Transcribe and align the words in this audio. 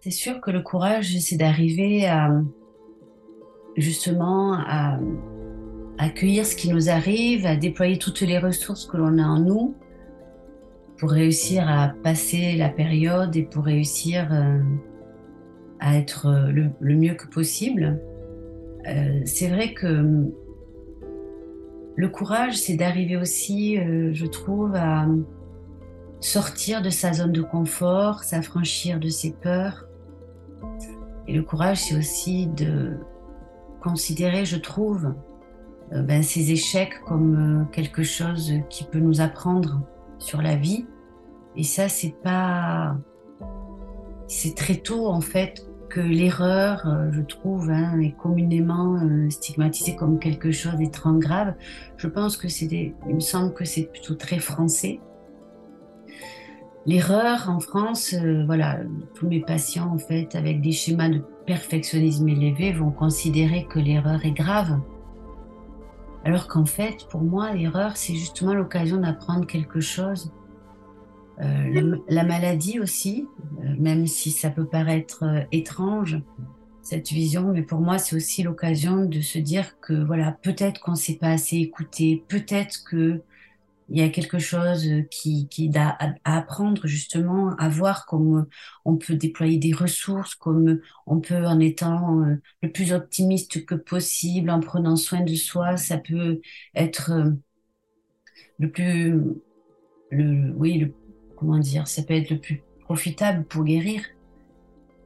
C'est 0.00 0.10
sûr 0.10 0.40
que 0.40 0.50
le 0.50 0.62
courage, 0.62 1.18
c'est 1.18 1.36
d'arriver 1.36 2.06
à 2.06 2.30
justement 3.76 4.54
à 4.54 4.98
accueillir 5.98 6.46
ce 6.46 6.54
qui 6.56 6.70
nous 6.70 6.88
arrive, 6.88 7.46
à 7.46 7.56
déployer 7.56 7.98
toutes 7.98 8.20
les 8.20 8.38
ressources 8.38 8.86
que 8.86 8.96
l'on 8.96 9.18
a 9.18 9.24
en 9.24 9.40
nous 9.40 9.74
pour 10.98 11.10
réussir 11.10 11.68
à 11.68 11.88
passer 12.02 12.56
la 12.56 12.68
période 12.68 13.34
et 13.36 13.42
pour 13.42 13.64
réussir 13.64 14.28
euh, 14.32 14.60
à 15.80 15.96
être 15.96 16.50
le, 16.50 16.94
mieux 16.94 17.14
que 17.14 17.26
possible. 17.26 18.00
Euh, 18.86 19.20
c'est 19.24 19.48
vrai 19.48 19.74
que 19.74 20.26
le 21.96 22.08
courage, 22.08 22.56
c'est 22.56 22.76
d'arriver 22.76 23.16
aussi, 23.16 23.78
euh, 23.78 24.10
je 24.12 24.26
trouve, 24.26 24.74
à 24.74 25.06
sortir 26.20 26.82
de 26.82 26.90
sa 26.90 27.12
zone 27.12 27.32
de 27.32 27.42
confort, 27.42 28.22
s'affranchir 28.24 28.98
de 28.98 29.08
ses 29.08 29.32
peurs. 29.32 29.87
Et 31.28 31.34
le 31.34 31.42
courage, 31.42 31.82
c'est 31.82 31.96
aussi 31.96 32.46
de 32.46 32.98
considérer, 33.82 34.46
je 34.46 34.56
trouve, 34.56 35.14
euh, 35.92 36.02
ben, 36.02 36.22
ces 36.22 36.50
échecs 36.52 37.00
comme 37.06 37.62
euh, 37.62 37.64
quelque 37.72 38.02
chose 38.02 38.54
qui 38.70 38.84
peut 38.84 38.98
nous 38.98 39.20
apprendre 39.20 39.82
sur 40.18 40.40
la 40.40 40.56
vie. 40.56 40.86
Et 41.54 41.64
ça, 41.64 41.88
c'est 41.88 42.14
pas. 42.22 42.96
C'est 44.26 44.54
très 44.54 44.76
tôt, 44.76 45.06
en 45.06 45.20
fait, 45.20 45.66
que 45.90 46.00
l'erreur, 46.00 46.86
euh, 46.86 47.10
je 47.12 47.20
trouve, 47.20 47.70
hein, 47.70 48.00
est 48.00 48.16
communément 48.16 48.98
stigmatisée 49.30 49.96
comme 49.96 50.18
quelque 50.18 50.50
chose 50.50 50.76
d'étrange 50.76 51.20
grave. 51.20 51.54
Je 51.98 52.08
pense 52.08 52.38
que 52.38 52.48
c'est. 52.48 52.66
Il 52.66 53.14
me 53.14 53.20
semble 53.20 53.52
que 53.52 53.66
c'est 53.66 53.84
plutôt 53.84 54.14
très 54.14 54.38
français. 54.38 55.00
L'erreur 56.88 57.50
en 57.50 57.60
France, 57.60 58.14
voilà, 58.46 58.78
tous 59.14 59.28
mes 59.28 59.40
patients, 59.40 59.92
en 59.92 59.98
fait, 59.98 60.34
avec 60.34 60.62
des 60.62 60.72
schémas 60.72 61.10
de 61.10 61.22
perfectionnisme 61.46 62.26
élevé, 62.26 62.72
vont 62.72 62.90
considérer 62.90 63.66
que 63.68 63.78
l'erreur 63.78 64.24
est 64.24 64.32
grave. 64.32 64.80
Alors 66.24 66.48
qu'en 66.48 66.64
fait, 66.64 67.06
pour 67.10 67.20
moi, 67.20 67.52
l'erreur, 67.52 67.98
c'est 67.98 68.14
justement 68.14 68.54
l'occasion 68.54 68.96
d'apprendre 68.96 69.46
quelque 69.46 69.80
chose. 69.80 70.32
Euh, 71.42 71.98
la, 72.08 72.24
maladie 72.24 72.80
aussi, 72.80 73.28
euh, 73.60 73.74
même 73.78 74.06
si 74.06 74.30
ça 74.30 74.48
peut 74.48 74.64
paraître 74.64 75.24
euh, 75.24 75.42
étrange, 75.52 76.18
cette 76.80 77.10
vision, 77.10 77.52
mais 77.52 77.62
pour 77.62 77.80
moi, 77.80 77.98
c'est 77.98 78.16
aussi 78.16 78.42
l'occasion 78.42 79.04
de 79.04 79.20
se 79.20 79.38
dire 79.38 79.78
que 79.80 79.92
voilà, 79.92 80.32
peut-être 80.32 80.80
qu'on 80.80 80.92
ne 80.92 80.96
s'est 80.96 81.18
pas 81.18 81.28
assez 81.28 81.56
écouté, 81.56 82.24
peut-être 82.28 82.82
que 82.82 83.20
il 83.88 83.98
y 83.98 84.02
a 84.02 84.08
quelque 84.10 84.38
chose 84.38 84.86
qui, 85.10 85.48
qui 85.48 85.70
à, 85.76 86.14
apprendre 86.24 86.86
justement, 86.86 87.54
à 87.56 87.68
voir 87.68 88.04
comment 88.06 88.44
on 88.84 88.96
peut 88.96 89.14
déployer 89.14 89.58
des 89.58 89.72
ressources, 89.72 90.34
comme 90.34 90.80
on 91.06 91.20
peut 91.20 91.46
en 91.46 91.58
étant 91.58 92.22
euh, 92.22 92.36
le 92.62 92.70
plus 92.70 92.92
optimiste 92.92 93.64
que 93.64 93.74
possible, 93.74 94.50
en 94.50 94.60
prenant 94.60 94.96
soin 94.96 95.22
de 95.22 95.34
soi, 95.34 95.76
ça 95.76 95.96
peut 95.96 96.40
être 96.74 97.12
euh, 97.12 97.30
le 98.58 98.70
plus, 98.70 99.14
le, 100.10 100.52
oui, 100.56 100.92
comment 101.36 101.58
dire, 101.58 101.88
ça 101.88 102.02
peut 102.02 102.14
être 102.14 102.30
le 102.30 102.38
plus 102.38 102.62
profitable 102.80 103.44
pour 103.44 103.64
guérir. 103.64 104.02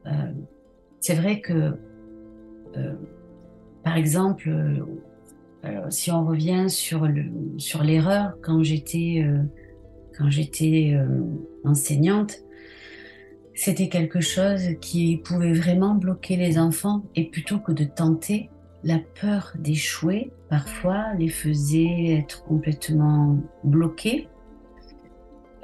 Euh, 0.07 0.33
c'est 0.99 1.15
vrai 1.15 1.39
que, 1.39 1.77
par 3.83 3.97
exemple, 3.97 4.49
si 5.89 6.11
on 6.11 6.25
revient 6.25 6.69
sur 6.69 7.07
le 7.07 7.25
sur 7.57 7.83
l'erreur 7.83 8.33
quand 8.41 8.63
j'étais 8.63 9.23
euh, 9.25 9.43
euh, 10.21 11.21
enseignante, 11.63 12.43
c'était 13.53 13.89
quelque 13.89 14.19
chose 14.19 14.75
qui 14.81 15.17
pouvait 15.17 15.53
vraiment 15.53 15.95
bloquer 15.95 16.35
les 16.35 16.57
enfants 16.57 17.03
et 17.15 17.25
plutôt 17.25 17.59
que 17.59 17.71
de 17.71 17.83
tenter, 17.83 18.49
la 18.83 18.99
peur 19.21 19.53
d'échouer 19.57 20.31
parfois 20.49 21.13
les 21.17 21.29
faisait 21.29 22.15
être 22.17 22.43
complètement 22.43 23.37
bloqués. 23.63 24.27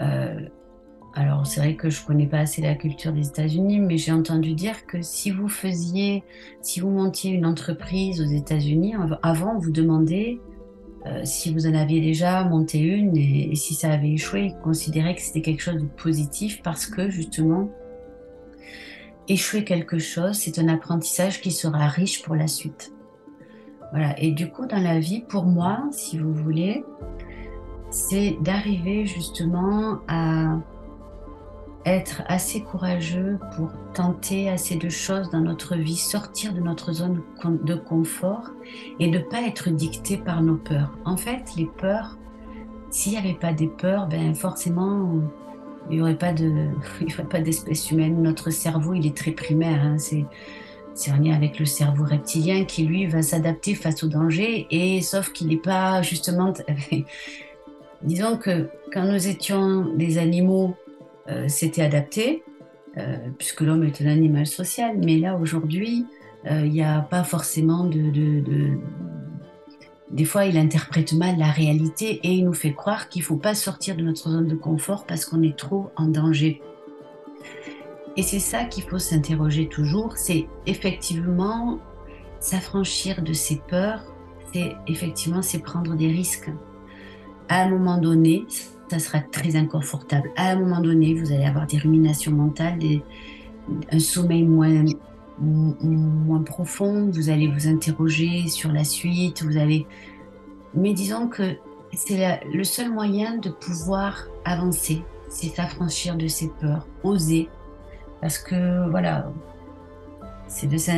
Euh, 0.01 0.39
alors 1.13 1.47
c'est 1.47 1.59
vrai 1.59 1.75
que 1.75 1.89
je 1.89 2.05
connais 2.05 2.27
pas 2.27 2.39
assez 2.39 2.61
la 2.61 2.75
culture 2.75 3.11
des 3.11 3.27
États-Unis, 3.27 3.79
mais 3.79 3.97
j'ai 3.97 4.11
entendu 4.11 4.53
dire 4.53 4.85
que 4.85 5.01
si 5.01 5.31
vous 5.31 5.47
faisiez, 5.47 6.23
si 6.61 6.79
vous 6.79 6.89
montiez 6.89 7.31
une 7.31 7.45
entreprise 7.45 8.21
aux 8.21 8.29
États-Unis, 8.29 8.93
avant 9.23 9.57
vous 9.57 9.71
demandez 9.71 10.39
euh, 11.05 11.21
si 11.23 11.53
vous 11.53 11.65
en 11.65 11.73
aviez 11.73 12.01
déjà 12.01 12.43
monté 12.43 12.79
une 12.79 13.15
et, 13.15 13.55
si 13.55 13.73
ça 13.73 13.91
avait 13.91 14.11
échoué, 14.11 14.51
ils 14.53 14.61
considéraient 14.61 15.15
que 15.15 15.21
c'était 15.21 15.41
quelque 15.41 15.61
chose 15.61 15.81
de 15.81 15.87
positif 15.87 16.61
parce 16.61 16.85
que 16.85 17.09
justement, 17.09 17.69
échouer 19.27 19.63
quelque 19.63 19.97
chose, 19.97 20.35
c'est 20.35 20.59
un 20.59 20.67
apprentissage 20.67 21.41
qui 21.41 21.51
sera 21.51 21.87
riche 21.87 22.21
pour 22.21 22.35
la 22.35 22.47
suite. 22.47 22.91
Voilà. 23.91 24.19
Et 24.19 24.31
du 24.31 24.49
coup, 24.49 24.67
dans 24.67 24.81
la 24.81 24.99
vie, 24.99 25.21
pour 25.21 25.45
moi, 25.45 25.87
si 25.91 26.17
vous 26.17 26.33
voulez, 26.33 26.83
c'est 27.89 28.37
d'arriver 28.41 29.05
justement 29.05 29.99
à 30.07 30.59
être 31.93 32.23
assez 32.27 32.61
courageux 32.61 33.39
pour 33.55 33.71
tenter 33.93 34.49
assez 34.49 34.75
de 34.75 34.89
choses 34.89 35.29
dans 35.29 35.39
notre 35.39 35.75
vie, 35.75 35.95
sortir 35.95 36.53
de 36.53 36.59
notre 36.59 36.93
zone 36.93 37.21
de 37.43 37.75
confort 37.75 38.51
et 38.99 39.09
ne 39.09 39.19
pas 39.19 39.41
être 39.41 39.69
dicté 39.69 40.17
par 40.17 40.41
nos 40.41 40.57
peurs. 40.57 40.97
En 41.05 41.17
fait, 41.17 41.43
les 41.57 41.65
peurs, 41.65 42.17
s'il 42.89 43.13
n'y 43.13 43.17
avait 43.17 43.33
pas 43.33 43.53
des 43.53 43.67
peurs, 43.67 44.07
ben 44.07 44.35
forcément, 44.35 45.21
il 45.89 45.97
n'y 45.97 46.01
aurait 46.01 46.17
pas 46.17 46.33
de, 46.33 46.67
pas 47.29 47.41
d'espèce 47.41 47.91
humaine. 47.91 48.21
Notre 48.21 48.49
cerveau, 48.49 48.93
il 48.93 49.05
est 49.05 49.15
très 49.15 49.31
primaire. 49.31 49.81
Hein. 49.83 49.97
c'est 49.97 50.25
c'est 50.95 51.11
en 51.11 51.17
lien 51.17 51.33
avec 51.33 51.59
le 51.59 51.65
cerveau 51.65 52.03
reptilien 52.03 52.65
qui 52.65 52.83
lui 52.83 53.05
va 53.05 53.21
s'adapter 53.21 53.73
face 53.73 54.03
au 54.03 54.07
danger 54.07 54.67
et 54.69 55.01
sauf 55.01 55.31
qu'il 55.31 55.47
n'est 55.47 55.55
pas 55.55 56.01
justement 56.01 56.53
disons 58.01 58.35
que 58.35 58.67
quand 58.91 59.05
nous 59.05 59.27
étions 59.27 59.95
des 59.95 60.17
animaux 60.17 60.75
euh, 61.29 61.45
c'était 61.47 61.81
adapté, 61.81 62.43
euh, 62.97 63.17
puisque 63.37 63.61
l'homme 63.61 63.83
est 63.83 64.01
un 64.01 64.07
animal 64.07 64.47
social. 64.47 64.97
Mais 64.97 65.17
là, 65.17 65.37
aujourd'hui, 65.37 66.05
euh, 66.49 66.65
il 66.65 66.71
n'y 66.71 66.83
a 66.83 67.01
pas 67.01 67.23
forcément 67.23 67.85
de, 67.85 68.77
Des 70.11 70.25
fois, 70.25 70.45
il 70.45 70.57
interprète 70.57 71.13
mal 71.13 71.37
la 71.37 71.51
réalité 71.51 72.19
et 72.23 72.33
il 72.33 72.45
nous 72.45 72.53
fait 72.53 72.73
croire 72.73 73.09
qu'il 73.09 73.21
ne 73.21 73.25
faut 73.25 73.37
pas 73.37 73.53
sortir 73.53 73.95
de 73.95 74.01
notre 74.01 74.29
zone 74.29 74.47
de 74.47 74.55
confort 74.55 75.05
parce 75.05 75.25
qu'on 75.25 75.43
est 75.43 75.57
trop 75.57 75.91
en 75.95 76.07
danger. 76.07 76.61
Et 78.17 78.23
c'est 78.23 78.39
ça 78.39 78.65
qu'il 78.65 78.83
faut 78.83 78.99
s'interroger 78.99 79.69
toujours, 79.69 80.17
c'est 80.17 80.47
effectivement 80.65 81.79
s'affranchir 82.39 83.21
de 83.21 83.33
ses 83.33 83.61
peurs, 83.67 84.01
c'est 84.51 84.73
effectivement 84.87 85.41
c'est 85.41 85.59
prendre 85.59 85.95
des 85.95 86.07
risques. 86.07 86.49
À 87.49 87.63
un 87.63 87.69
moment 87.69 87.97
donné, 87.97 88.45
ça 88.89 88.99
sera 88.99 89.19
très 89.19 89.55
inconfortable. 89.55 90.31
À 90.35 90.51
un 90.51 90.55
moment 90.59 90.81
donné, 90.81 91.13
vous 91.13 91.31
allez 91.31 91.45
avoir 91.45 91.67
des 91.67 91.77
ruminations 91.77 92.31
mentales, 92.31 92.79
un 93.91 93.99
sommeil 93.99 94.43
moins, 94.43 94.83
moins 95.39 96.41
profond, 96.43 97.09
vous 97.11 97.29
allez 97.29 97.47
vous 97.47 97.67
interroger 97.67 98.47
sur 98.47 98.71
la 98.71 98.83
suite, 98.83 99.43
vous 99.43 99.57
allez... 99.57 99.85
Mais 100.73 100.93
disons 100.93 101.27
que 101.27 101.55
c'est 101.93 102.39
le 102.51 102.63
seul 102.63 102.91
moyen 102.91 103.37
de 103.37 103.49
pouvoir 103.49 104.27
avancer, 104.45 105.03
c'est 105.29 105.47
s'affranchir 105.47 106.15
de 106.15 106.27
ses 106.27 106.49
peurs, 106.59 106.87
oser. 107.03 107.49
Parce 108.21 108.37
que, 108.37 108.89
voilà, 108.89 109.31
c'est 110.47 110.67
de 110.67 110.77
ça... 110.77 110.93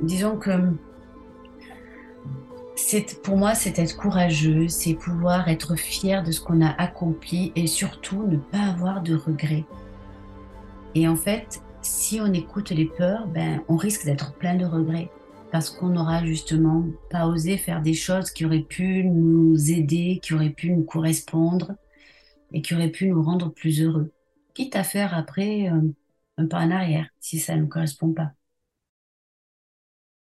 disons 0.00 0.36
que 0.36 0.50
pour 3.22 3.36
moi, 3.36 3.54
c'est 3.54 3.78
être 3.78 3.96
courageux, 3.96 4.68
c'est 4.68 4.94
pouvoir 4.94 5.48
être 5.48 5.76
fier 5.76 6.22
de 6.22 6.30
ce 6.30 6.40
qu'on 6.40 6.60
a 6.64 6.70
accompli 6.70 7.52
et 7.56 7.66
surtout 7.66 8.26
ne 8.26 8.36
pas 8.36 8.62
avoir 8.62 9.02
de 9.02 9.14
regrets. 9.14 9.64
Et 10.94 11.08
en 11.08 11.16
fait, 11.16 11.60
si 11.82 12.20
on 12.20 12.32
écoute 12.32 12.70
les 12.70 12.86
peurs, 12.86 13.26
ben, 13.28 13.62
on 13.68 13.76
risque 13.76 14.04
d'être 14.04 14.34
plein 14.34 14.54
de 14.54 14.64
regrets 14.64 15.10
parce 15.50 15.70
qu'on 15.70 15.88
n'aura 15.88 16.24
justement 16.24 16.84
pas 17.10 17.26
osé 17.26 17.56
faire 17.56 17.82
des 17.82 17.94
choses 17.94 18.30
qui 18.30 18.44
auraient 18.44 18.60
pu 18.60 19.04
nous 19.04 19.70
aider, 19.70 20.20
qui 20.22 20.34
auraient 20.34 20.50
pu 20.50 20.70
nous 20.70 20.84
correspondre 20.84 21.72
et 22.52 22.62
qui 22.62 22.74
auraient 22.74 22.90
pu 22.90 23.08
nous 23.08 23.22
rendre 23.22 23.50
plus 23.50 23.82
heureux. 23.82 24.12
Quitte 24.54 24.76
à 24.76 24.84
faire 24.84 25.16
après 25.16 25.68
euh, 25.68 25.80
un 26.36 26.46
pas 26.46 26.60
en 26.60 26.70
arrière 26.70 27.06
si 27.20 27.38
ça 27.38 27.56
ne 27.56 27.62
nous 27.62 27.68
correspond 27.68 28.12
pas. 28.12 28.32